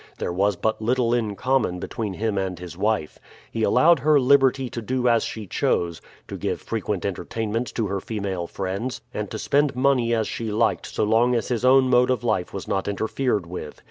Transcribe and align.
There 0.17 0.33
was 0.33 0.55
but 0.55 0.81
little 0.81 1.13
in 1.13 1.35
common 1.35 1.77
between 1.79 2.15
him 2.15 2.35
and 2.35 2.57
his 2.57 2.75
wife. 2.75 3.19
He 3.51 3.61
allowed 3.61 3.99
her 3.99 4.19
liberty 4.19 4.67
to 4.67 4.81
do 4.81 5.07
as 5.07 5.23
she 5.23 5.45
chose, 5.45 6.01
to 6.27 6.37
give 6.37 6.59
frequent 6.59 7.05
entertainments 7.05 7.71
to 7.73 7.85
her 7.85 7.99
female 7.99 8.47
friends, 8.47 9.01
and 9.13 9.29
to 9.29 9.37
spend 9.37 9.75
money 9.75 10.11
as 10.15 10.27
she 10.27 10.51
liked 10.51 10.87
so 10.87 11.03
long 11.03 11.35
as 11.35 11.49
his 11.49 11.63
own 11.63 11.87
mode 11.87 12.09
of 12.09 12.23
life 12.23 12.51
was 12.51 12.67
not 12.67 12.87
interfered 12.87 13.45
with. 13.45 13.79